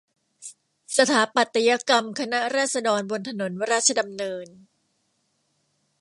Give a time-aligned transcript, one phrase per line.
[0.97, 4.47] สถาปัตยกรรมคณะราษฎรบนถนนราชดำเนิน